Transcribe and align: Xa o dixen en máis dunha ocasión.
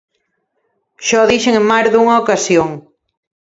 Xa 1.05 1.17
o 1.23 1.29
dixen 1.31 1.53
en 1.59 1.65
máis 1.71 1.87
dunha 1.89 2.19
ocasión. 2.23 2.69